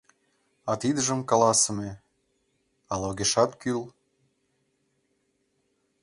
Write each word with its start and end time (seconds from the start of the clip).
А 0.71 0.73
тидыжым 0.81 1.19
каласыме... 1.29 1.91
ала 2.91 3.05
огешат 3.11 3.51
кӱл? 3.61 3.81